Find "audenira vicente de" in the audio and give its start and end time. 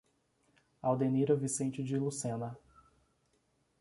0.81-1.95